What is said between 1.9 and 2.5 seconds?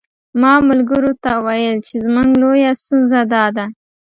زموږ